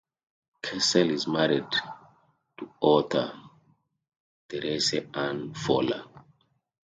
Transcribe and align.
Kessel 0.63 1.11
is 1.11 1.27
married 1.27 1.71
to 2.57 2.67
author 2.81 3.39
Therese 4.49 4.95
Anne 5.13 5.53
Fowler. 5.53 6.03